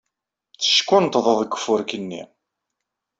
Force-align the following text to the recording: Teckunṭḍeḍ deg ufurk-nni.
Teckunṭḍeḍ 0.61 1.27
deg 1.41 1.51
ufurk-nni. 1.57 2.23